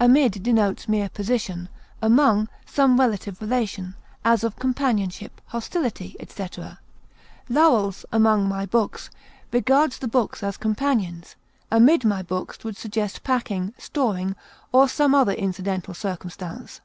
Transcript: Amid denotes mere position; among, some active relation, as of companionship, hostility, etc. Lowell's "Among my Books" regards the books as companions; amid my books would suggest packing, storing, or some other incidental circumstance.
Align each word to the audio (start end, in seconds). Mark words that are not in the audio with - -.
Amid 0.00 0.42
denotes 0.42 0.88
mere 0.88 1.10
position; 1.10 1.68
among, 2.00 2.48
some 2.64 2.98
active 2.98 3.42
relation, 3.42 3.94
as 4.24 4.42
of 4.42 4.56
companionship, 4.58 5.38
hostility, 5.48 6.16
etc. 6.18 6.78
Lowell's 7.50 8.06
"Among 8.10 8.48
my 8.48 8.64
Books" 8.64 9.10
regards 9.52 9.98
the 9.98 10.08
books 10.08 10.42
as 10.42 10.56
companions; 10.56 11.36
amid 11.70 12.06
my 12.06 12.22
books 12.22 12.64
would 12.64 12.78
suggest 12.78 13.22
packing, 13.22 13.74
storing, 13.76 14.34
or 14.72 14.88
some 14.88 15.14
other 15.14 15.32
incidental 15.34 15.92
circumstance. 15.92 16.80